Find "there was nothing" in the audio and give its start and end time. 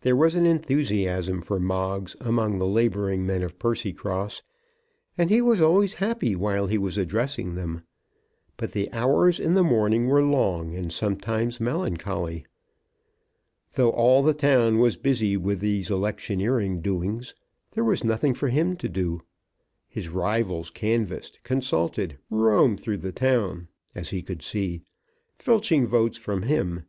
17.72-18.32